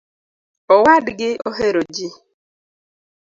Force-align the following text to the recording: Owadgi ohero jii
Owadgi 0.75 1.29
ohero 1.49 1.81
jii 1.95 2.13